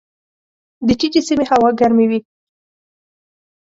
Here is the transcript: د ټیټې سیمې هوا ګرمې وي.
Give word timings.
د 0.87 0.89
ټیټې 0.99 1.21
سیمې 1.27 1.45
هوا 1.51 1.69
ګرمې 1.79 2.05
وي. 2.09 2.19